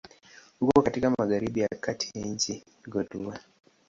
[0.61, 3.41] Uko katika magharibi ya kati ya nchi Cote d'Ivoire.